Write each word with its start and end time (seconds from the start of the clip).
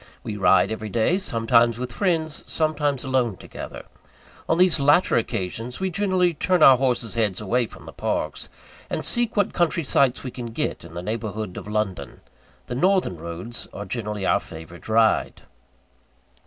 We 0.23 0.35
ride 0.35 0.71
every 0.71 0.89
day 0.89 1.19
sometimes 1.19 1.77
with 1.77 1.91
friends, 1.91 2.43
sometimes 2.51 3.03
alone 3.03 3.37
together. 3.37 3.85
On 4.49 4.57
these 4.57 4.79
latter 4.79 5.15
occasions, 5.15 5.79
we 5.79 5.91
generally 5.91 6.33
turn 6.33 6.63
our 6.63 6.77
horses' 6.77 7.13
heads 7.13 7.39
away 7.39 7.67
from 7.67 7.85
the 7.85 7.93
parks, 7.93 8.49
and 8.89 9.05
seek 9.05 9.37
what 9.37 9.53
country 9.53 9.83
sights 9.83 10.23
we 10.23 10.31
can 10.31 10.47
get 10.53 10.83
in 10.83 10.95
the 10.95 11.03
neighbourhood 11.03 11.55
of 11.55 11.67
London. 11.67 12.21
The 12.65 12.73
northern 12.73 13.17
roads 13.17 13.67
are 13.73 13.85
generally 13.85 14.25
our 14.25 14.39
favourite 14.39 14.89
ride. 14.89 15.43